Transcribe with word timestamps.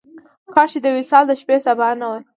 کاش 0.53 0.69
چې 0.73 0.79
د 0.83 0.87
وصال 0.97 1.23
د 1.27 1.31
شپې 1.41 1.57
سبا 1.65 1.87
نه 1.99 2.05
وای. 2.09 2.21